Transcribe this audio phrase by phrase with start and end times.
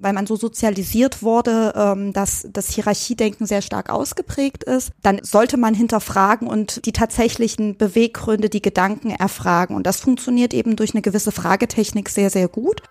[0.00, 5.56] weil man so sozialisiert wurde, ähm, dass das Hierarchiedenken sehr stark ausgeprägt ist, dann sollte
[5.56, 9.76] man hinterfragen und die tatsächlichen Beweggründe, die Gedanken erfragen.
[9.76, 12.82] Und das funktioniert eben durch eine gewisse Fragetechnik sehr, sehr gut.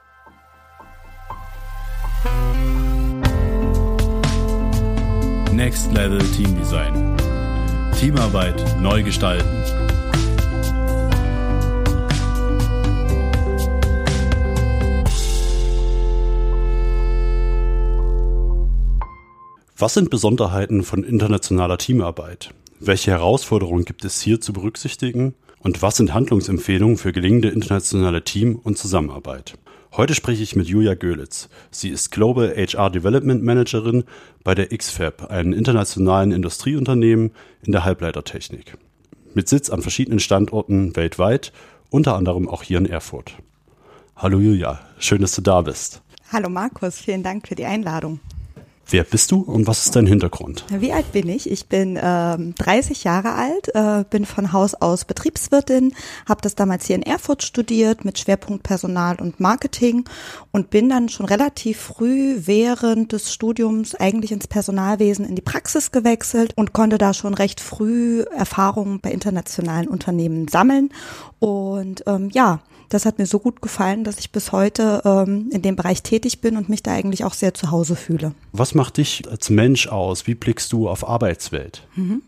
[5.51, 7.17] Next Level Team Design.
[7.99, 9.88] Teamarbeit neu gestalten.
[19.81, 22.53] Was sind Besonderheiten von internationaler Teamarbeit?
[22.81, 25.35] Welche Herausforderungen gibt es hier zu berücksichtigen?
[25.59, 29.53] Und was sind Handlungsempfehlungen für gelingende internationale Team- und Zusammenarbeit?
[29.95, 31.47] Heute spreche ich mit Julia Görlitz.
[31.71, 34.03] Sie ist Global HR Development Managerin
[34.43, 37.31] bei der XFAB, einem internationalen Industrieunternehmen
[37.63, 38.77] in der Halbleitertechnik.
[39.33, 41.53] Mit Sitz an verschiedenen Standorten weltweit,
[41.89, 43.37] unter anderem auch hier in Erfurt.
[44.17, 46.01] Hallo Julia, schön, dass du da bist.
[46.33, 48.19] Hallo Markus, vielen Dank für die Einladung.
[48.91, 50.65] Wer bist du und was ist dein Hintergrund?
[50.71, 51.49] Wie alt bin ich?
[51.49, 55.93] Ich bin ähm, 30 Jahre alt, äh, bin von Haus aus Betriebswirtin,
[56.27, 60.05] habe das damals hier in Erfurt studiert mit Schwerpunkt Personal und Marketing
[60.51, 65.91] und bin dann schon relativ früh während des Studiums eigentlich ins Personalwesen in die Praxis
[65.91, 70.89] gewechselt und konnte da schon recht früh Erfahrungen bei internationalen Unternehmen sammeln.
[71.37, 75.61] Und ähm, ja, das hat mir so gut gefallen, dass ich bis heute ähm, in
[75.61, 78.33] dem Bereich tätig bin und mich da eigentlich auch sehr zu Hause fühle.
[78.51, 80.27] Was macht dich als Mensch aus?
[80.27, 81.87] Wie blickst du auf Arbeitswelt?
[81.95, 82.23] Mhm.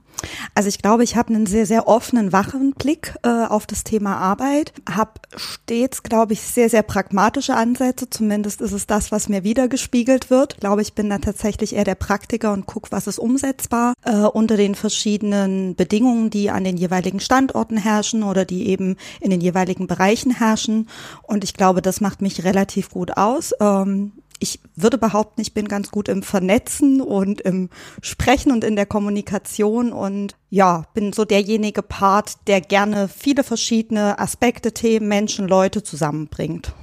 [0.54, 4.18] Also ich glaube, ich habe einen sehr, sehr offenen, wachen Blick äh, auf das Thema
[4.18, 9.44] Arbeit, habe stets, glaube ich, sehr, sehr pragmatische Ansätze, zumindest ist es das, was mir
[9.44, 10.54] wiedergespiegelt wird.
[10.54, 14.18] Ich glaube, ich bin da tatsächlich eher der Praktiker und gucke, was ist umsetzbar äh,
[14.18, 19.42] unter den verschiedenen Bedingungen, die an den jeweiligen Standorten herrschen oder die eben in den
[19.42, 20.88] jeweiligen Bereichen herrschen.
[21.24, 23.54] Und ich glaube, das macht mich relativ gut aus.
[23.60, 27.70] Ähm, ich würde behaupten, ich bin ganz gut im Vernetzen und im
[28.02, 34.20] Sprechen und in der Kommunikation und ja, bin so derjenige Part, der gerne viele verschiedene
[34.20, 36.74] Aspekte, Themen, Menschen, Leute zusammenbringt.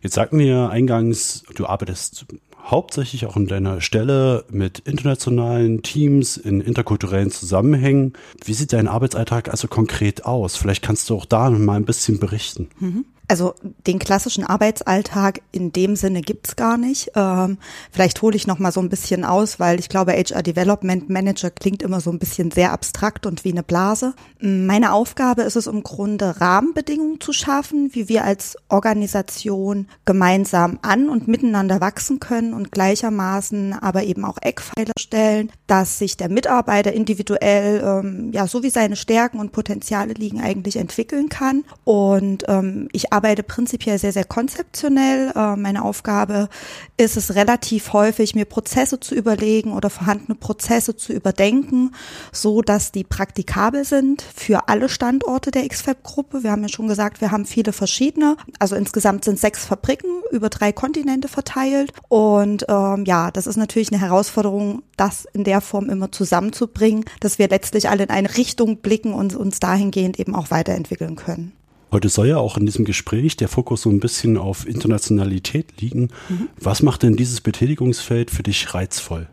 [0.00, 2.26] Jetzt sagten wir eingangs, du arbeitest
[2.64, 8.14] hauptsächlich auch an deiner Stelle mit internationalen Teams in interkulturellen Zusammenhängen.
[8.42, 10.56] Wie sieht dein Arbeitsalltag also konkret aus?
[10.56, 12.70] Vielleicht kannst du auch da mal ein bisschen berichten.
[12.80, 13.04] Mhm.
[13.26, 13.54] Also
[13.86, 17.10] den klassischen Arbeitsalltag in dem Sinne gibt's gar nicht.
[17.14, 17.58] Ähm,
[17.90, 21.50] vielleicht hole ich noch mal so ein bisschen aus, weil ich glaube, HR Development Manager
[21.50, 24.14] klingt immer so ein bisschen sehr abstrakt und wie eine Blase.
[24.40, 31.08] Meine Aufgabe ist es im Grunde, Rahmenbedingungen zu schaffen, wie wir als Organisation gemeinsam an
[31.08, 36.92] und miteinander wachsen können und gleichermaßen aber eben auch Eckpfeiler stellen, dass sich der Mitarbeiter
[36.92, 41.64] individuell, ähm, ja, so wie seine Stärken und Potenziale liegen, eigentlich entwickeln kann.
[41.84, 45.32] Und ähm, ich arbeite prinzipiell sehr, sehr konzeptionell.
[45.34, 46.48] Äh, meine Aufgabe
[46.96, 51.94] ist es relativ häufig, mir Prozesse zu überlegen oder vorhandene Prozesse zu überdenken,
[52.32, 56.42] so dass die praktikabel sind für alle Standorte der XFAB-Gruppe.
[56.42, 58.36] Wir haben ja schon gesagt, wir haben viele verschiedene.
[58.58, 61.92] Also insgesamt sind sechs Fabriken über drei Kontinente verteilt.
[62.08, 67.38] Und ähm, ja, das ist natürlich eine Herausforderung, das in der Form immer zusammenzubringen, dass
[67.38, 71.52] wir letztlich alle in eine Richtung blicken und uns dahingehend eben auch weiterentwickeln können.
[71.94, 76.08] Heute soll ja auch in diesem Gespräch der Fokus so ein bisschen auf Internationalität liegen.
[76.28, 76.48] Mhm.
[76.60, 79.28] Was macht denn dieses Betätigungsfeld für dich reizvoll?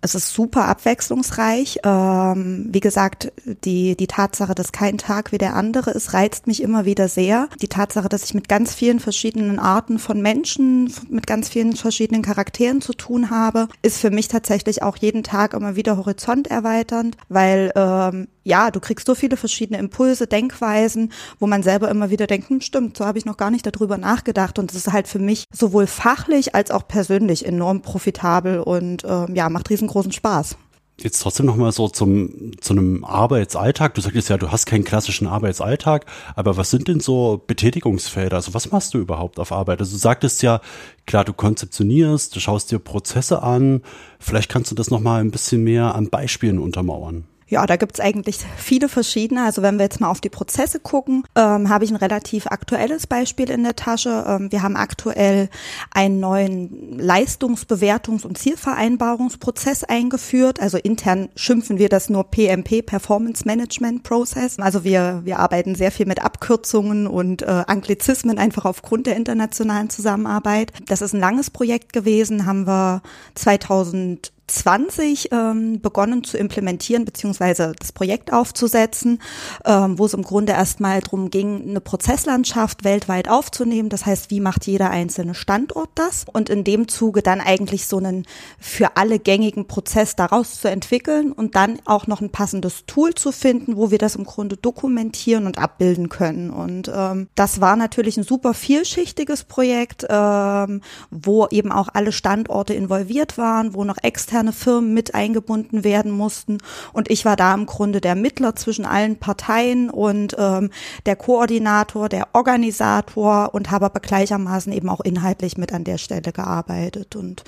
[0.00, 1.80] Es ist super abwechslungsreich.
[1.84, 3.32] Ähm, wie gesagt,
[3.64, 7.48] die, die Tatsache, dass kein Tag wie der andere ist, reizt mich immer wieder sehr.
[7.60, 12.22] Die Tatsache, dass ich mit ganz vielen verschiedenen Arten von Menschen, mit ganz vielen verschiedenen
[12.22, 17.16] Charakteren zu tun habe, ist für mich tatsächlich auch jeden Tag immer wieder Horizont erweiternd,
[17.28, 22.28] weil ähm, ja, du kriegst so viele verschiedene Impulse, Denkweisen, wo man selber immer wieder
[22.28, 24.60] denkt, hm, stimmt, so habe ich noch gar nicht darüber nachgedacht.
[24.60, 29.34] Und es ist halt für mich sowohl fachlich als auch persönlich enorm profitabel und ähm,
[29.34, 30.56] ja, macht riesengroßen Spaß.
[30.98, 33.92] Jetzt trotzdem nochmal so zum, zu einem Arbeitsalltag.
[33.92, 38.36] Du sagtest ja, du hast keinen klassischen Arbeitsalltag, aber was sind denn so Betätigungsfelder?
[38.36, 39.80] Also was machst du überhaupt auf Arbeit?
[39.80, 40.62] Also du sagtest ja,
[41.06, 43.82] klar, du konzeptionierst, du schaust dir Prozesse an.
[44.18, 47.24] Vielleicht kannst du das nochmal ein bisschen mehr an Beispielen untermauern.
[47.48, 49.44] Ja, da gibt's eigentlich viele verschiedene.
[49.44, 53.06] Also wenn wir jetzt mal auf die Prozesse gucken, ähm, habe ich ein relativ aktuelles
[53.06, 54.24] Beispiel in der Tasche.
[54.26, 55.48] Ähm, wir haben aktuell
[55.92, 60.58] einen neuen Leistungsbewertungs- und Zielvereinbarungsprozess eingeführt.
[60.58, 64.58] Also intern schimpfen wir das nur PMP, Performance Management Process.
[64.58, 69.88] Also wir, wir arbeiten sehr viel mit Abkürzungen und äh, Anglizismen einfach aufgrund der internationalen
[69.88, 70.72] Zusammenarbeit.
[70.88, 73.02] Das ist ein langes Projekt gewesen, haben wir
[73.36, 79.20] 2000 20 ähm, begonnen zu implementieren beziehungsweise das Projekt aufzusetzen,
[79.64, 83.88] ähm, wo es im Grunde erstmal darum ging, eine Prozesslandschaft weltweit aufzunehmen.
[83.88, 86.26] Das heißt, wie macht jeder einzelne Standort das?
[86.32, 88.24] Und in dem Zuge dann eigentlich so einen
[88.60, 93.32] für alle gängigen Prozess daraus zu entwickeln und dann auch noch ein passendes Tool zu
[93.32, 96.50] finden, wo wir das im Grunde dokumentieren und abbilden können.
[96.50, 102.74] Und ähm, das war natürlich ein super vielschichtiges Projekt, ähm, wo eben auch alle Standorte
[102.74, 106.58] involviert waren, wo noch externe externe Firmen mit eingebunden werden mussten.
[106.92, 110.68] Und ich war da im Grunde der Mittler zwischen allen Parteien und ähm,
[111.06, 116.32] der Koordinator, der Organisator und habe aber gleichermaßen eben auch inhaltlich mit an der Stelle
[116.32, 117.16] gearbeitet.
[117.16, 117.44] Und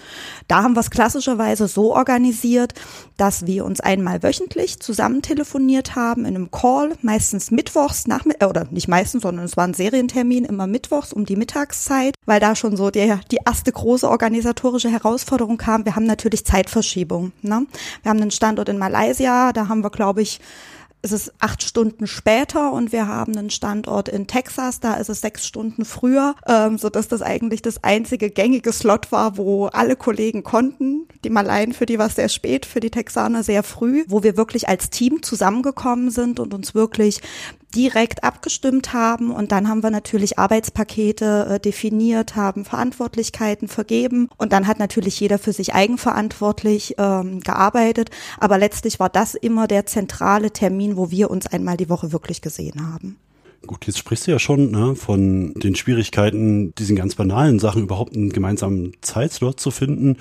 [0.47, 2.73] da haben wir es klassischerweise so organisiert,
[3.19, 8.47] dass wir uns einmal wöchentlich zusammen telefoniert haben in einem Call, meistens mittwochs, nach, äh,
[8.47, 12.57] oder nicht meistens, sondern es war ein Serientermin, immer mittwochs um die Mittagszeit, weil da
[12.57, 15.85] schon so der, die erste große organisatorische Herausforderung kam.
[15.85, 17.33] Wir haben natürlich Zeit Zeitverschiebung.
[17.43, 17.67] Ne?
[18.03, 20.41] Wir haben einen Standort in Malaysia, da haben wir, glaube ich,
[21.01, 25.21] es ist acht Stunden später und wir haben einen Standort in Texas, da ist es
[25.21, 29.95] sechs Stunden früher, ähm, so dass das eigentlich das einzige gängige Slot war, wo alle
[29.95, 31.07] Kollegen konnten.
[31.25, 34.37] Die Malaien für die war es sehr spät, für die Texaner sehr früh, wo wir
[34.37, 37.21] wirklich als Team zusammengekommen sind und uns wirklich
[37.75, 44.53] direkt abgestimmt haben und dann haben wir natürlich Arbeitspakete äh, definiert, haben Verantwortlichkeiten vergeben und
[44.53, 49.87] dann hat natürlich jeder für sich eigenverantwortlich ähm, gearbeitet, aber letztlich war das immer der
[49.87, 53.17] zentrale Termin, wo wir uns einmal die Woche wirklich gesehen haben.
[53.67, 58.17] Gut, jetzt sprichst du ja schon ne, von den Schwierigkeiten, diesen ganz banalen Sachen überhaupt
[58.17, 60.17] einen gemeinsamen Zeitslot zu finden.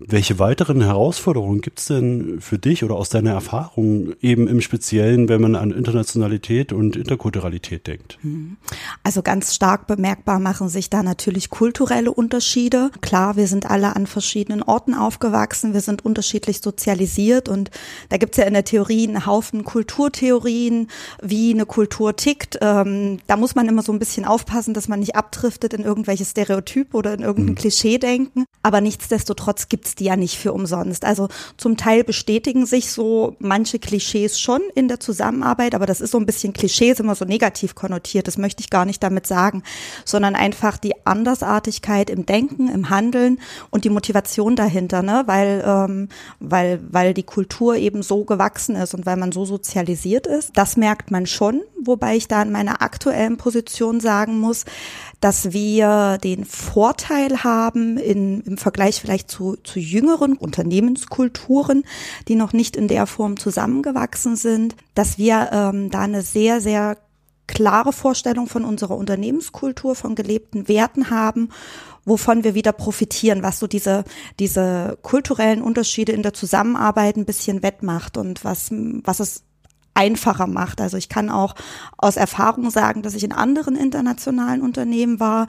[0.00, 5.28] Welche weiteren Herausforderungen gibt es denn für dich oder aus deiner Erfahrung eben im Speziellen,
[5.28, 8.18] wenn man an Internationalität und Interkulturalität denkt?
[8.22, 8.56] Mhm.
[9.04, 12.90] Also ganz stark bemerkbar machen sich da natürlich kulturelle Unterschiede.
[13.02, 17.70] Klar, wir sind alle an verschiedenen Orten aufgewachsen, wir sind unterschiedlich sozialisiert und
[18.08, 20.88] da gibt es ja in der Theorie einen Haufen Kulturtheorien,
[21.22, 22.58] wie eine Kultur tickt.
[22.62, 26.24] Ähm, da muss man immer so ein bisschen aufpassen, dass man nicht abdriftet in irgendwelche
[26.24, 27.58] Stereotype oder in irgendein mhm.
[27.58, 28.44] Klischee denken.
[28.64, 31.04] Aber nichtsdestotrotz gibt gibt's die ja nicht für umsonst.
[31.04, 31.28] Also
[31.58, 36.18] zum Teil bestätigen sich so manche Klischees schon in der Zusammenarbeit, aber das ist so
[36.18, 38.26] ein bisschen Klischees immer so negativ konnotiert.
[38.26, 39.62] Das möchte ich gar nicht damit sagen,
[40.06, 43.38] sondern einfach die Andersartigkeit im Denken, im Handeln
[43.68, 45.24] und die Motivation dahinter, ne?
[45.26, 46.08] weil, ähm,
[46.40, 50.52] weil, weil die Kultur eben so gewachsen ist und weil man so sozialisiert ist.
[50.54, 54.64] Das merkt man schon, wobei ich da in meiner aktuellen Position sagen muss,
[55.24, 61.84] dass wir den Vorteil haben in, im Vergleich vielleicht zu, zu jüngeren Unternehmenskulturen,
[62.28, 66.98] die noch nicht in der Form zusammengewachsen sind, dass wir ähm, da eine sehr, sehr
[67.46, 71.48] klare Vorstellung von unserer Unternehmenskultur, von gelebten Werten haben
[72.06, 74.04] wovon wir wieder profitieren, was so diese,
[74.38, 79.42] diese kulturellen Unterschiede in der Zusammenarbeit ein bisschen wettmacht und was, was es
[79.94, 80.80] einfacher macht.
[80.80, 81.54] Also ich kann auch
[81.96, 85.46] aus Erfahrung sagen, dass ich in anderen internationalen Unternehmen war.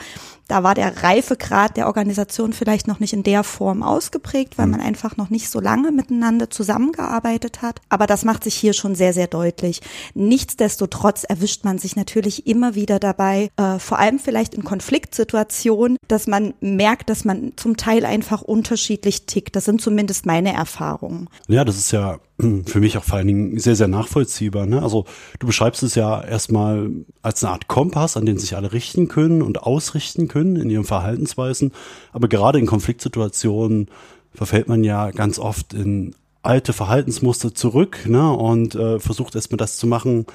[0.48, 4.72] Da war der Reifegrad der Organisation vielleicht noch nicht in der Form ausgeprägt, weil hm.
[4.72, 7.82] man einfach noch nicht so lange miteinander zusammengearbeitet hat.
[7.90, 9.82] Aber das macht sich hier schon sehr, sehr deutlich.
[10.14, 16.28] Nichtsdestotrotz erwischt man sich natürlich immer wieder dabei, äh, vor allem vielleicht in Konfliktsituationen, dass
[16.28, 19.56] man merkt, dass man zum Teil einfach unterschiedlich tickt.
[19.56, 21.30] Das sind zumindest meine Erfahrungen.
[21.48, 22.20] Ja, das ist ja
[22.66, 24.66] für mich auch vor allen Dingen sehr, sehr nachvollziehbar.
[24.66, 24.82] Ne?
[24.82, 25.06] Also
[25.40, 26.92] du beschreibst es ja erstmal
[27.22, 30.84] als eine Art Kompass, an den sich alle richten können und ausrichten können in ihren
[30.84, 31.72] Verhaltensweisen.
[32.12, 33.90] Aber gerade in Konfliktsituationen
[34.34, 38.32] verfällt man ja ganz oft in alte Verhaltensmuster zurück ne?
[38.32, 40.26] und äh, versucht erstmal das zu machen,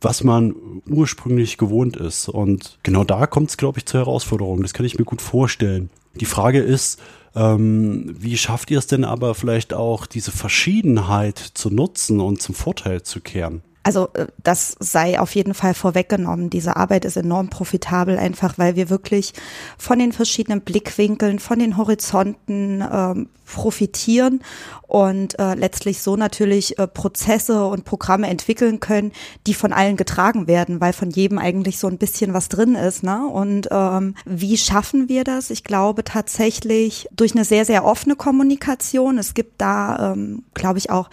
[0.00, 0.54] was man
[0.88, 2.28] ursprünglich gewohnt ist.
[2.28, 4.62] Und genau da kommt es, glaube ich, zur Herausforderung.
[4.62, 5.88] Das kann ich mir gut vorstellen.
[6.20, 7.00] Die Frage ist,
[7.34, 12.54] ähm, wie schafft ihr es denn aber vielleicht auch, diese Verschiedenheit zu nutzen und zum
[12.54, 13.62] Vorteil zu kehren?
[13.84, 16.50] Also äh, das sei auf jeden Fall vorweggenommen.
[16.50, 19.32] Diese Arbeit ist enorm profitabel, einfach weil wir wirklich
[19.78, 24.40] von den verschiedenen Blickwinkeln, von den Horizonten ähm, profitieren
[24.88, 29.12] und äh, letztlich so natürlich äh, Prozesse und Programme entwickeln können,
[29.46, 33.02] die von allen getragen werden, weil von jedem eigentlich so ein bisschen was drin ist.
[33.02, 33.26] Ne?
[33.26, 35.50] Und ähm, wie schaffen wir das?
[35.50, 39.18] Ich glaube tatsächlich durch eine sehr, sehr offene Kommunikation.
[39.18, 41.10] Es gibt da, ähm, glaube ich, auch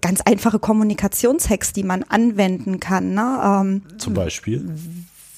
[0.00, 3.14] ganz einfache Kommunikationshacks, die man anwenden kann.
[3.14, 3.40] Ne?
[3.44, 4.74] Ähm, Zum Beispiel?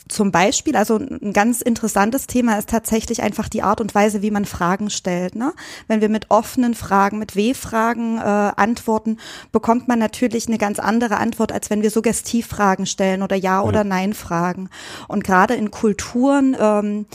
[0.06, 4.30] Zum Beispiel, also ein ganz interessantes Thema ist tatsächlich einfach die Art und Weise, wie
[4.30, 5.34] man Fragen stellt.
[5.34, 5.54] Ne?
[5.88, 9.16] Wenn wir mit offenen Fragen, mit W-Fragen äh, antworten,
[9.50, 13.62] bekommt man natürlich eine ganz andere Antwort, als wenn wir Suggestivfragen stellen oder Ja, ja.
[13.62, 14.68] oder Nein-Fragen.
[15.08, 17.06] Und gerade in Kulturen, ähm,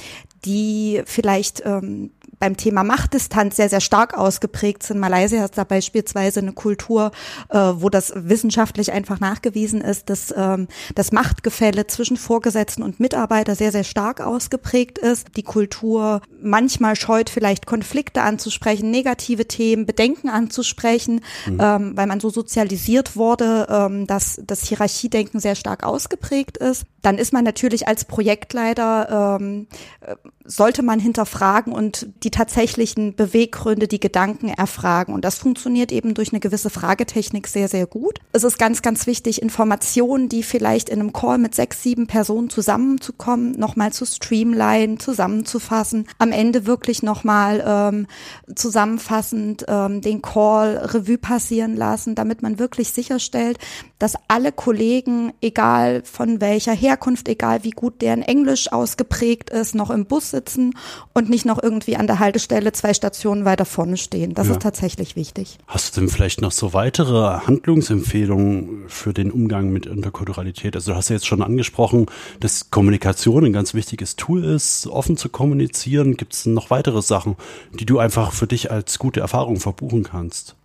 [0.45, 5.00] die vielleicht ähm, beim Thema Machtdistanz sehr, sehr stark ausgeprägt sind.
[5.00, 7.12] Malaysia hat da beispielsweise eine Kultur,
[7.50, 13.55] äh, wo das wissenschaftlich einfach nachgewiesen ist, dass ähm, das Machtgefälle zwischen Vorgesetzten und Mitarbeiter
[13.55, 15.27] sehr, sehr stark ausgeprägt ist.
[15.36, 21.60] Die Kultur manchmal scheut vielleicht Konflikte anzusprechen, negative Themen, Bedenken anzusprechen, mhm.
[21.62, 26.86] ähm, weil man so sozialisiert wurde, ähm, dass das Hierarchiedenken sehr stark ausgeprägt ist.
[27.01, 29.67] Dann ist man natürlich als Projektleiter, ähm,
[30.01, 30.15] äh,
[30.46, 35.13] sollte man hinterfragen und die tatsächlichen Beweggründe, die Gedanken erfragen.
[35.13, 38.19] Und das funktioniert eben durch eine gewisse Fragetechnik sehr, sehr gut.
[38.33, 42.50] Es ist ganz, ganz wichtig, Informationen, die vielleicht in einem Call mit sechs, sieben Personen
[42.50, 48.07] zusammenzukommen, nochmal zu streamline, zusammenzufassen, am Ende wirklich nochmal ähm,
[48.55, 53.57] zusammenfassend ähm, den Call Revue passieren lassen, damit man wirklich sicherstellt,
[54.00, 59.89] dass alle Kollegen, egal von welcher Herkunft, egal wie gut deren Englisch ausgeprägt ist, noch
[59.89, 60.74] im Bus sitzen
[61.13, 64.33] und nicht noch irgendwie an der Haltestelle zwei Stationen weiter vorne stehen.
[64.33, 64.53] Das ja.
[64.53, 65.57] ist tatsächlich wichtig.
[65.67, 70.75] Hast du denn vielleicht noch so weitere Handlungsempfehlungen für den Umgang mit Interkulturalität?
[70.75, 72.07] Also du hast ja jetzt schon angesprochen,
[72.39, 76.17] dass Kommunikation ein ganz wichtiges Tool ist, offen zu kommunizieren.
[76.17, 77.38] Gibt es noch weitere Sachen,
[77.73, 80.55] die du einfach für dich als gute Erfahrung verbuchen kannst?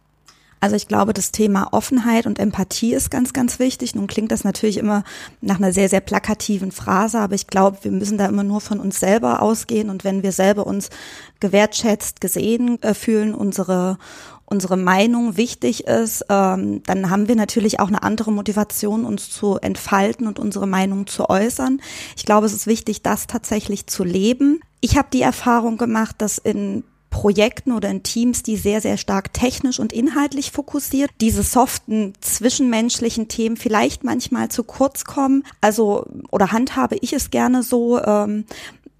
[0.64, 3.94] Also ich glaube, das Thema Offenheit und Empathie ist ganz, ganz wichtig.
[3.94, 5.04] Nun klingt das natürlich immer
[5.42, 8.80] nach einer sehr, sehr plakativen Phrase, aber ich glaube, wir müssen da immer nur von
[8.80, 10.88] uns selber ausgehen und wenn wir selber uns
[11.38, 13.98] gewertschätzt, gesehen äh, fühlen, unsere
[14.46, 19.58] unsere Meinung wichtig ist, ähm, dann haben wir natürlich auch eine andere Motivation, uns zu
[19.58, 21.82] entfalten und unsere Meinung zu äußern.
[22.16, 24.60] Ich glaube, es ist wichtig, das tatsächlich zu leben.
[24.80, 29.32] Ich habe die Erfahrung gemacht, dass in Projekten oder in Teams, die sehr, sehr stark
[29.32, 35.44] technisch und inhaltlich fokussiert, diese soften zwischenmenschlichen Themen vielleicht manchmal zu kurz kommen.
[35.60, 38.46] Also, oder handhabe ich es gerne so, ähm,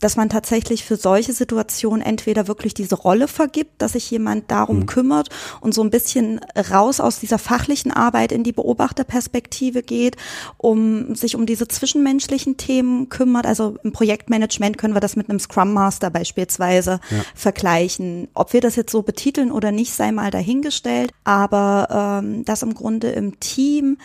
[0.01, 4.81] dass man tatsächlich für solche Situationen entweder wirklich diese Rolle vergibt, dass sich jemand darum
[4.81, 4.87] mhm.
[4.87, 5.29] kümmert
[5.61, 10.17] und so ein bisschen raus aus dieser fachlichen Arbeit in die Beobachterperspektive geht,
[10.57, 13.47] um sich um diese zwischenmenschlichen Themen kümmert.
[13.47, 17.25] Also im Projektmanagement können wir das mit einem Scrum Master beispielsweise ja.
[17.35, 18.29] vergleichen.
[18.35, 21.13] Ob wir das jetzt so betiteln oder nicht, sei mal dahingestellt.
[21.25, 23.99] Aber ähm, dass im Grunde im Team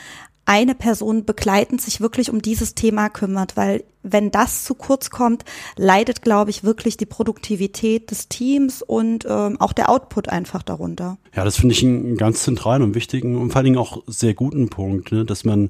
[0.50, 5.46] eine Person begleitend sich wirklich um dieses Thema kümmert, weil wenn das zu kurz kommt,
[5.78, 11.20] leidet, glaube ich, wirklich die Produktivität des Teams und ähm, auch der Output einfach darunter.
[11.36, 14.34] Ja, das finde ich einen ganz zentralen und wichtigen und vor allen Dingen auch sehr
[14.34, 15.70] guten Punkt, ne, dass man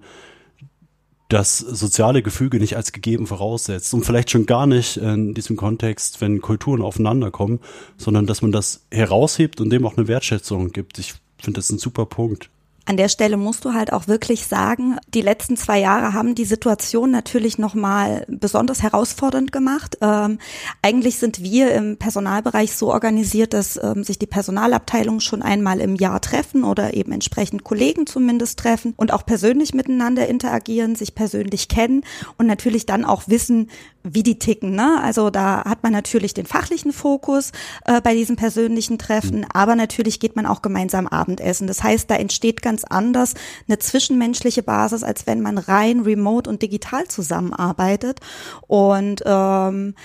[1.27, 6.21] das soziale Gefüge nicht als gegeben voraussetzt und vielleicht schon gar nicht in diesem Kontext,
[6.21, 7.59] wenn Kulturen aufeinander kommen,
[7.98, 11.00] sondern dass man das heraushebt und dem auch eine Wertschätzung gibt.
[11.00, 12.50] Ich finde das ein super Punkt.
[12.89, 16.43] An der Stelle musst du halt auch wirklich sagen, die letzten zwei Jahre haben die
[16.43, 20.00] Situation natürlich nochmal besonders herausfordernd gemacht.
[20.01, 20.39] Ähm,
[20.81, 25.98] eigentlich sind wir im Personalbereich so organisiert, dass ähm, sich die Personalabteilungen schon einmal im
[25.98, 31.67] Jahr treffen oder eben entsprechend Kollegen zumindest treffen und auch persönlich miteinander interagieren, sich persönlich
[31.67, 32.01] kennen
[32.39, 33.69] und natürlich dann auch wissen,
[34.03, 34.75] wie die ticken.
[34.75, 35.00] Ne?
[35.01, 37.51] Also da hat man natürlich den fachlichen Fokus
[37.86, 39.48] äh, bei diesen persönlichen Treffen, mhm.
[39.53, 41.67] aber natürlich geht man auch gemeinsam Abendessen.
[41.67, 43.33] Das heißt, da entsteht ganz anders
[43.67, 48.19] eine zwischenmenschliche Basis, als wenn man rein remote und digital zusammenarbeitet.
[48.67, 49.95] Und ähm,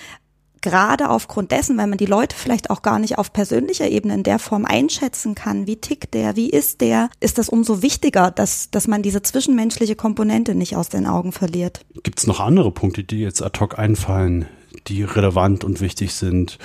[0.64, 4.22] gerade aufgrund dessen, weil man die Leute vielleicht auch gar nicht auf persönlicher Ebene in
[4.22, 8.70] der Form einschätzen kann, wie tickt der, wie ist der, ist das umso wichtiger, dass,
[8.70, 11.84] dass man diese zwischenmenschliche Komponente nicht aus den Augen verliert.
[12.02, 14.46] Gibt es noch andere Punkte, die jetzt ad hoc einfallen,
[14.86, 16.58] die relevant und wichtig sind?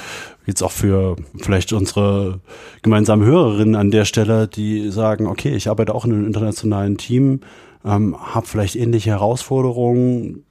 [0.46, 2.42] Jetzt auch für vielleicht unsere
[2.82, 7.42] gemeinsamen Hörerinnen an der Stelle, die sagen, okay, ich arbeite auch in einem internationalen Team,
[7.86, 10.46] ähm, habe vielleicht ähnliche Herausforderungen.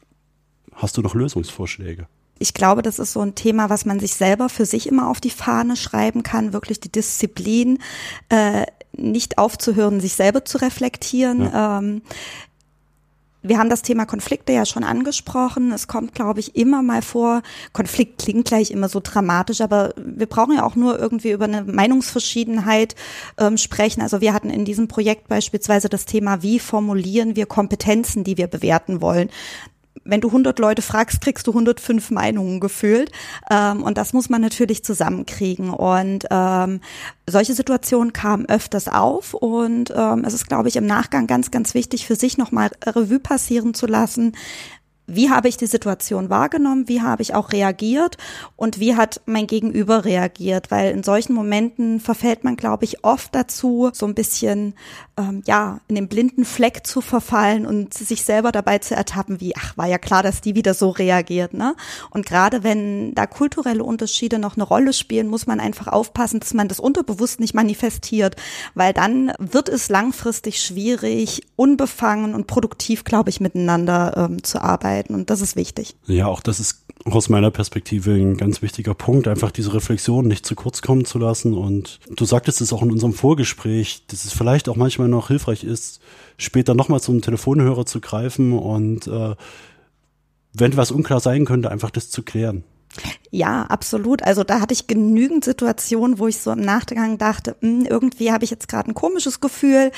[0.74, 2.06] Hast du noch Lösungsvorschläge?
[2.38, 5.20] ich glaube, das ist so ein Thema, was man sich selber für sich immer auf
[5.20, 7.78] die Fahne schreiben kann, wirklich die Disziplin,
[8.28, 8.64] äh,
[8.96, 11.42] nicht aufzuhören, sich selber zu reflektieren.
[11.42, 11.78] Ja.
[11.78, 12.02] Ähm,
[13.42, 15.72] wir haben das Thema Konflikte ja schon angesprochen.
[15.72, 17.42] Es kommt, glaube ich, immer mal vor.
[17.72, 21.62] Konflikt klingt gleich immer so dramatisch, aber wir brauchen ja auch nur irgendwie über eine
[21.62, 22.96] Meinungsverschiedenheit
[23.38, 24.02] ähm, sprechen.
[24.02, 28.48] Also wir hatten in diesem Projekt beispielsweise das Thema, wie formulieren wir Kompetenzen, die wir
[28.48, 29.30] bewerten wollen
[30.08, 33.12] wenn du 100 Leute fragst, kriegst du 105 Meinungen gefühlt.
[33.50, 35.70] Ähm, und das muss man natürlich zusammenkriegen.
[35.70, 36.80] Und ähm,
[37.26, 39.34] solche Situationen kamen öfters auf.
[39.34, 43.20] Und ähm, es ist, glaube ich, im Nachgang ganz, ganz wichtig für sich nochmal Revue
[43.20, 44.32] passieren zu lassen.
[45.08, 48.18] Wie habe ich die Situation wahrgenommen, wie habe ich auch reagiert?
[48.56, 53.34] Und wie hat mein Gegenüber reagiert, weil in solchen Momenten verfällt man, glaube ich, oft
[53.34, 54.74] dazu, so ein bisschen
[55.16, 59.56] ähm, ja in den blinden Fleck zu verfallen und sich selber dabei zu ertappen, wie
[59.56, 61.74] ach war ja klar, dass die wieder so reagiert, ne?
[62.10, 66.52] Und gerade wenn da kulturelle Unterschiede noch eine Rolle spielen, muss man einfach aufpassen, dass
[66.52, 68.36] man das unterbewusst nicht manifestiert,
[68.74, 74.97] weil dann wird es langfristig schwierig, unbefangen und produktiv, glaube ich, miteinander ähm, zu arbeiten
[74.98, 75.94] arbeiten und das ist wichtig.
[76.06, 80.44] Ja, auch das ist aus meiner Perspektive ein ganz wichtiger Punkt, einfach diese Reflexion nicht
[80.44, 81.54] zu kurz kommen zu lassen.
[81.54, 85.64] Und du sagtest es auch in unserem Vorgespräch, dass es vielleicht auch manchmal noch hilfreich
[85.64, 86.00] ist,
[86.36, 89.34] später nochmal zum Telefonhörer zu greifen und äh,
[90.54, 92.64] wenn was unklar sein könnte, einfach das zu klären.
[93.30, 94.22] Ja, absolut.
[94.22, 98.32] Also da hatte ich genügend Situationen, wo ich so im Nachgang dachte, mh, hm, irgendwie
[98.32, 99.90] habe ich jetzt gerade ein komisches Gefühl.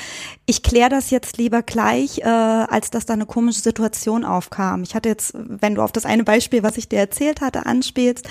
[0.45, 4.83] Ich kläre das jetzt lieber gleich, äh, als dass da eine komische Situation aufkam.
[4.83, 8.27] Ich hatte jetzt, wenn du auf das eine Beispiel, was ich dir erzählt hatte, anspielst,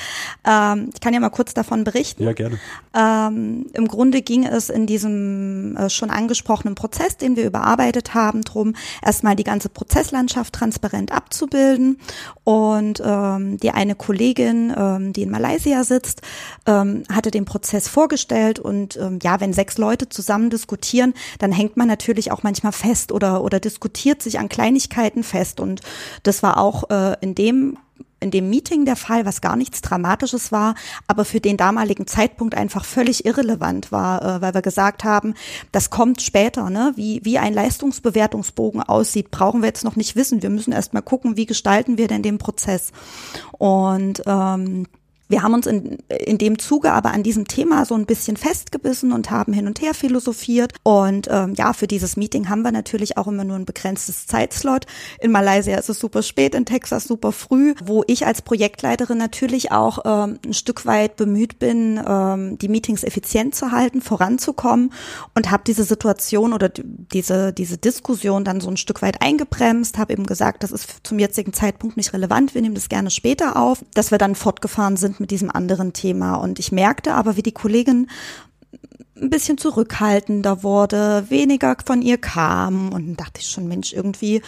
[0.47, 2.25] ähm, ich kann ja mal kurz davon berichten.
[2.25, 2.59] Ja, gerne.
[2.95, 8.43] Ähm, Im Grunde ging es in diesem äh, schon angesprochenen Prozess, den wir überarbeitet haben,
[8.43, 11.99] drum erstmal die ganze Prozesslandschaft transparent abzubilden.
[12.45, 16.23] Und ähm, die eine Kollegin, äh, ähm, die in Malaysia sitzt,
[16.67, 21.77] ähm, hatte den Prozess vorgestellt und ähm, ja, wenn sechs Leute zusammen diskutieren, dann hängt
[21.77, 25.81] man natürlich auch manchmal fest oder oder diskutiert sich an Kleinigkeiten fest und
[26.23, 27.77] das war auch äh, in dem
[28.21, 30.75] in dem Meeting der Fall, was gar nichts Dramatisches war,
[31.07, 35.35] aber für den damaligen Zeitpunkt einfach völlig irrelevant war, äh, weil wir gesagt haben,
[35.73, 36.93] das kommt später, ne?
[36.97, 40.43] wie, wie ein Leistungsbewertungsbogen aussieht, brauchen wir jetzt noch nicht wissen.
[40.43, 42.93] Wir müssen erst mal gucken, wie gestalten wir denn den Prozess.
[43.59, 44.87] Und ähm,
[45.31, 49.13] wir haben uns in, in dem Zuge aber an diesem Thema so ein bisschen festgebissen
[49.13, 50.75] und haben hin und her philosophiert.
[50.83, 54.87] Und ähm, ja, für dieses Meeting haben wir natürlich auch immer nur ein begrenztes Zeitslot.
[55.21, 59.71] In Malaysia ist es super spät, in Texas super früh, wo ich als Projektleiterin natürlich
[59.71, 64.93] auch ähm, ein Stück weit bemüht bin, ähm, die Meetings effizient zu halten, voranzukommen
[65.37, 70.13] und habe diese Situation oder diese, diese Diskussion dann so ein Stück weit eingebremst, habe
[70.13, 73.85] eben gesagt, das ist zum jetzigen Zeitpunkt nicht relevant, wir nehmen das gerne später auf,
[73.95, 76.35] dass wir dann fortgefahren sind mit diesem anderen Thema.
[76.35, 78.09] Und ich merkte aber, wie die Kollegin
[79.17, 82.93] ein bisschen zurückhaltender wurde, weniger von ihr kam.
[82.93, 84.43] Und dachte ich schon, Mensch, irgendwie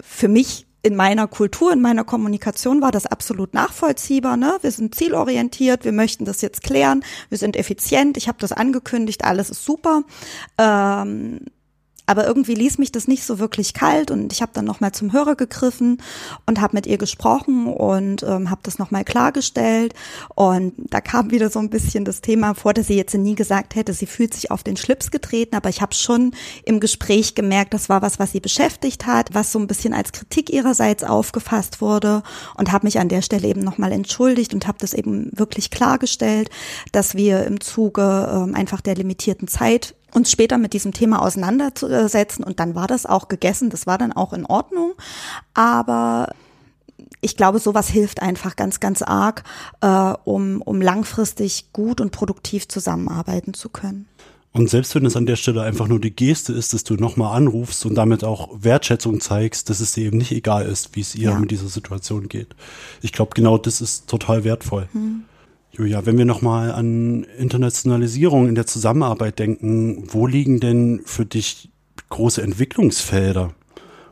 [0.00, 4.36] für mich in meiner Kultur, in meiner Kommunikation war das absolut nachvollziehbar.
[4.36, 4.58] Ne?
[4.60, 9.24] Wir sind zielorientiert, wir möchten das jetzt klären, wir sind effizient, ich habe das angekündigt,
[9.24, 10.02] alles ist super.
[10.58, 11.40] Ähm,
[12.06, 15.12] aber irgendwie ließ mich das nicht so wirklich kalt und ich habe dann nochmal zum
[15.12, 15.98] Hörer gegriffen
[16.46, 19.94] und habe mit ihr gesprochen und ähm, habe das nochmal klargestellt.
[20.34, 23.74] Und da kam wieder so ein bisschen das Thema vor, dass sie jetzt nie gesagt
[23.74, 26.32] hätte, sie fühlt sich auf den Schlips getreten, aber ich habe schon
[26.64, 30.12] im Gespräch gemerkt, das war was, was sie beschäftigt hat, was so ein bisschen als
[30.12, 32.22] Kritik ihrerseits aufgefasst wurde
[32.56, 36.50] und habe mich an der Stelle eben nochmal entschuldigt und habe das eben wirklich klargestellt,
[36.92, 42.44] dass wir im Zuge ähm, einfach der limitierten Zeit uns später mit diesem Thema auseinanderzusetzen
[42.44, 44.94] und dann war das auch gegessen, das war dann auch in Ordnung,
[45.52, 46.28] aber
[47.20, 49.44] ich glaube, sowas hilft einfach ganz, ganz arg,
[49.80, 54.06] äh, um, um langfristig gut und produktiv zusammenarbeiten zu können.
[54.52, 57.36] Und selbst wenn es an der Stelle einfach nur die Geste ist, dass du nochmal
[57.36, 61.16] anrufst und damit auch Wertschätzung zeigst, dass es dir eben nicht egal ist, wie es
[61.16, 61.38] ihr ja.
[61.38, 62.54] mit dieser Situation geht.
[63.02, 64.88] Ich glaube, genau das ist total wertvoll.
[64.92, 65.24] Hm.
[65.76, 71.68] Julia, wenn wir nochmal an Internationalisierung in der Zusammenarbeit denken, wo liegen denn für dich
[72.10, 73.52] große Entwicklungsfelder?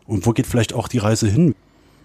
[0.04, 1.54] Und wo geht vielleicht auch die Reise hin?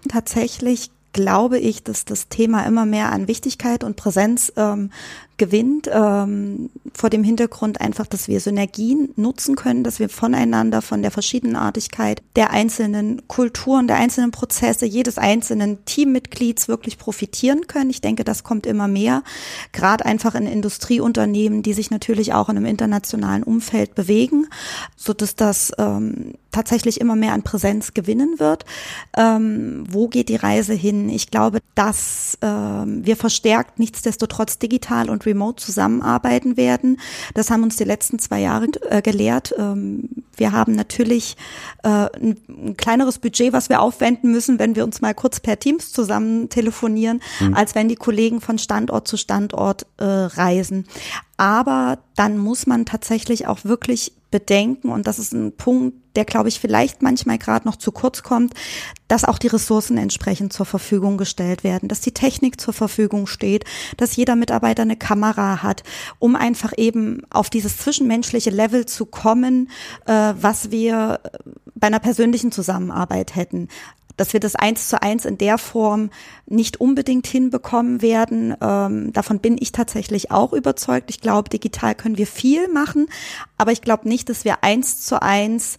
[0.08, 4.92] Tatsächlich glaube ich, dass das Thema immer mehr an Wichtigkeit und Präsenz ähm,
[5.38, 11.00] gewinnt, ähm, vor dem Hintergrund einfach, dass wir Synergien nutzen können, dass wir voneinander, von
[11.00, 17.90] der Verschiedenartigkeit der einzelnen Kulturen, der einzelnen Prozesse, jedes einzelnen Teammitglieds wirklich profitieren können.
[17.90, 19.22] Ich denke, das kommt immer mehr,
[19.72, 24.48] gerade einfach in Industrieunternehmen, die sich natürlich auch in einem internationalen Umfeld bewegen,
[24.96, 28.64] so dass das ähm, tatsächlich immer mehr an Präsenz gewinnen wird.
[29.16, 31.08] Ähm, wo geht die Reise hin?
[31.08, 36.98] Ich glaube, dass ähm, wir verstärkt nichtsdestotrotz digital und remote zusammenarbeiten werden.
[37.34, 39.54] Das haben uns die letzten zwei Jahre äh, gelehrt.
[39.58, 41.36] Ähm, wir haben natürlich
[41.82, 45.58] äh, ein, ein, kleineres Budget, was wir aufwenden müssen, wenn wir uns mal kurz per
[45.58, 47.54] Teams zusammen telefonieren, mhm.
[47.54, 50.86] als wenn die Kollegen von Standort zu Standort äh, reisen.
[51.36, 56.48] Aber dann muss man tatsächlich auch wirklich bedenken, und das ist ein Punkt, der, glaube
[56.48, 58.52] ich, vielleicht manchmal gerade noch zu kurz kommt,
[59.06, 63.64] dass auch die Ressourcen entsprechend zur Verfügung gestellt werden, dass die Technik zur Verfügung steht,
[63.96, 65.84] dass jeder Mitarbeiter eine Kamera hat,
[66.18, 69.70] um einfach eben auf dieses zwischenmenschliche Level zu kommen,
[70.06, 71.20] äh, was wir
[71.76, 73.68] bei einer persönlichen Zusammenarbeit hätten
[74.18, 76.10] dass wir das eins zu eins in der Form
[76.46, 78.54] nicht unbedingt hinbekommen werden.
[78.60, 81.08] Ähm, davon bin ich tatsächlich auch überzeugt.
[81.08, 83.06] Ich glaube, digital können wir viel machen,
[83.56, 85.78] aber ich glaube nicht, dass wir eins zu eins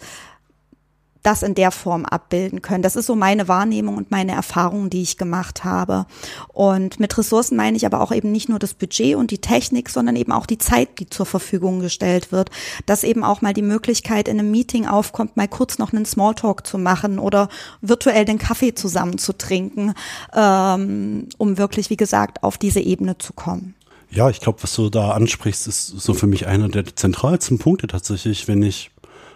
[1.24, 2.82] das in der Form abbilden können.
[2.82, 6.06] Das ist so meine Wahrnehmung und meine Erfahrung, die ich gemacht habe.
[6.48, 9.90] Und mit Ressourcen meine ich aber auch eben nicht nur das Budget und die Technik,
[9.90, 12.50] sondern eben auch die Zeit, die zur Verfügung gestellt wird.
[12.86, 16.66] Dass eben auch mal die Möglichkeit in einem Meeting aufkommt, mal kurz noch einen Smalltalk
[16.66, 17.50] zu machen oder
[17.82, 19.94] virtuell den Kaffee zusammen zu trinken,
[20.34, 23.76] ähm, um wirklich, wie gesagt, auf diese Ebene zu kommen.
[24.12, 27.86] Ja, ich glaube, was du da ansprichst, ist so für mich einer der zentralsten Punkte
[27.88, 28.90] tatsächlich, wenn ich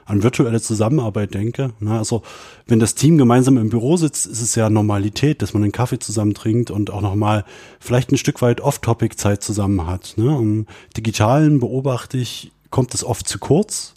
[0.06, 1.72] an virtuelle Zusammenarbeit denke.
[1.80, 2.24] Na, also
[2.68, 6.00] wenn das Team gemeinsam im Büro sitzt, ist es ja Normalität, dass man einen Kaffee
[6.00, 7.46] zusammen trinkt und auch nochmal
[7.80, 10.14] vielleicht ein Stück weit Off-Topic-Zeit zusammen hat.
[10.18, 10.26] Ne?
[10.26, 13.94] Im Digitalen beobachte ich, kommt es oft zu kurz,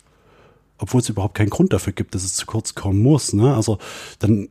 [0.78, 3.32] obwohl es überhaupt keinen Grund dafür gibt, dass es zu kurz kommen muss.
[3.32, 3.54] Ne?
[3.54, 3.78] Also
[4.18, 4.48] dann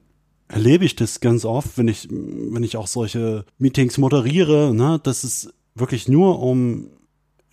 [0.47, 5.23] erlebe ich das ganz oft, wenn ich, wenn ich auch solche Meetings moderiere, ne, dass
[5.23, 6.87] es wirklich nur um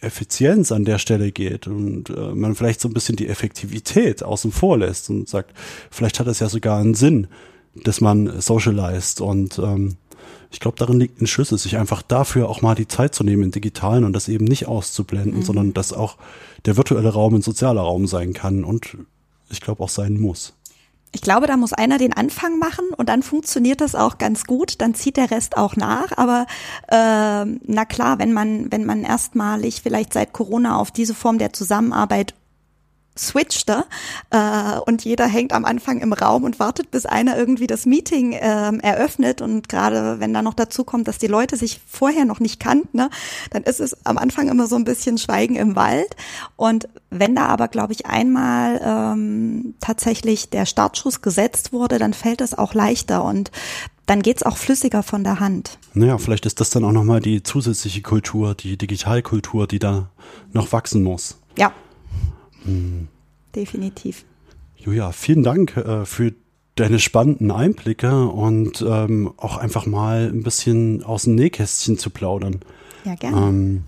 [0.03, 4.53] Effizienz an der Stelle geht und äh, man vielleicht so ein bisschen die Effektivität außen
[4.53, 5.55] vor lässt und sagt,
[5.91, 7.29] vielleicht hat es ja sogar einen Sinn,
[7.75, 9.97] dass man socialized und ähm,
[10.51, 13.45] ich glaube, darin liegt ein Schlüssel, sich einfach dafür auch mal die Zeit zu nehmen
[13.45, 15.43] im Digitalen und das eben nicht auszublenden, mhm.
[15.43, 16.19] sondern dass auch
[16.67, 18.99] der virtuelle Raum ein sozialer Raum sein kann und
[19.51, 20.55] ich glaube auch sein muss
[21.15, 24.81] ich glaube, da muss einer den Anfang machen und dann funktioniert das auch ganz gut.
[24.81, 26.17] Dann zieht der Rest auch nach.
[26.17, 26.47] Aber
[26.89, 31.53] äh, na klar, wenn man wenn man erstmalig vielleicht seit Corona auf diese Form der
[31.53, 32.35] Zusammenarbeit
[33.17, 33.85] switchte
[34.31, 38.37] äh, und jeder hängt am Anfang im Raum und wartet, bis einer irgendwie das Meeting
[38.41, 42.41] ähm, eröffnet und gerade wenn da noch dazu kommt, dass die Leute sich vorher noch
[42.41, 43.11] nicht kannten, ne,
[43.51, 46.17] dann ist es am Anfang immer so ein bisschen Schweigen im Wald
[46.57, 52.41] und wenn da aber, glaube ich, einmal ähm, tatsächlich der Startschuss gesetzt wurde, dann fällt
[52.41, 53.51] es auch leichter und
[54.07, 55.79] dann geht's auch flüssiger von der Hand.
[55.95, 60.09] Naja, vielleicht ist das dann auch nochmal die zusätzliche Kultur, die Digitalkultur, die da
[60.53, 61.39] noch wachsen muss.
[61.57, 61.73] Ja,
[62.65, 63.09] Mhm.
[63.55, 64.25] Definitiv.
[64.77, 66.33] Julia, vielen Dank äh, für
[66.75, 72.61] deine spannenden Einblicke und ähm, auch einfach mal ein bisschen aus dem Nähkästchen zu plaudern.
[73.05, 73.37] Ja, gerne.
[73.37, 73.85] Ähm,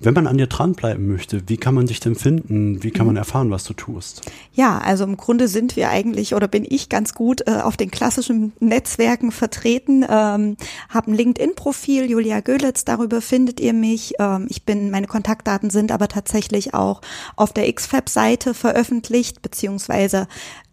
[0.00, 2.82] wenn man an dir dranbleiben möchte, wie kann man dich denn finden?
[2.82, 3.18] Wie kann man mhm.
[3.18, 4.22] erfahren, was du tust?
[4.52, 7.90] Ja, also im Grunde sind wir eigentlich oder bin ich ganz gut äh, auf den
[7.90, 10.04] klassischen Netzwerken vertreten.
[10.08, 10.56] Ähm,
[10.88, 14.14] habe ein LinkedIn-Profil, Julia Göhlitz, darüber findet ihr mich.
[14.18, 17.02] Ähm, ich bin, meine Kontaktdaten sind aber tatsächlich auch
[17.36, 20.26] auf der XFAB-Seite veröffentlicht, beziehungsweise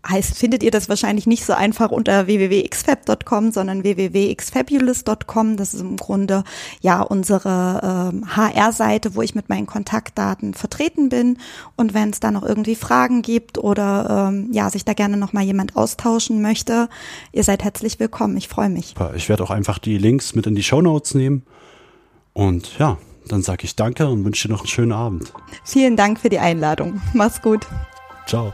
[0.07, 5.57] heißt, findet ihr das wahrscheinlich nicht so einfach unter www.xfab.com, sondern www.xfabulous.com.
[5.57, 6.43] Das ist im Grunde
[6.81, 11.37] ja unsere ähm, HR-Seite, wo ich mit meinen Kontaktdaten vertreten bin.
[11.75, 15.33] Und wenn es da noch irgendwie Fragen gibt oder ähm, ja, sich da gerne noch
[15.33, 16.89] mal jemand austauschen möchte,
[17.31, 18.37] ihr seid herzlich willkommen.
[18.37, 18.95] Ich freue mich.
[19.15, 21.43] Ich werde auch einfach die Links mit in die Show Notes nehmen.
[22.33, 25.33] Und ja, dann sage ich danke und wünsche dir noch einen schönen Abend.
[25.63, 27.01] Vielen Dank für die Einladung.
[27.13, 27.65] Mach's gut.
[28.27, 28.53] Ciao.